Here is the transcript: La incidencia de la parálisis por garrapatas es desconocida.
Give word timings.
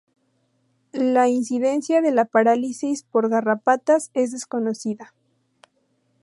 La 0.93 1.27
incidencia 1.27 2.01
de 2.01 2.11
la 2.11 2.25
parálisis 2.25 3.03
por 3.03 3.29
garrapatas 3.29 4.09
es 4.15 4.31
desconocida. 4.31 5.13